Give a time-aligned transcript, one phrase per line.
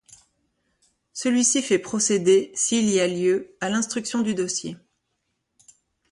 [1.13, 4.75] Celui-ci fait procéder, s'il y a lieu, à l'instruction du dossier.